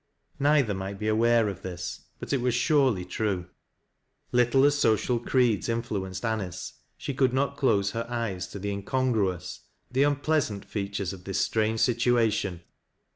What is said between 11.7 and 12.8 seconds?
situation.